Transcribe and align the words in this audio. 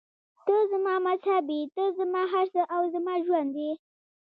ته 0.45 0.55
زما 0.71 0.93
مذهب 1.07 1.45
یې، 1.55 1.61
ته 1.75 1.83
زما 1.99 2.21
هر 2.33 2.45
څه 2.53 2.61
او 2.75 2.81
زما 2.93 3.13
ژوند 3.25 3.53
یې. 3.63 3.71